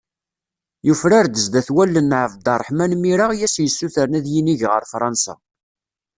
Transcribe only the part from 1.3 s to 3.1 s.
sdat wallen n ƐAbdeṛṛeḥman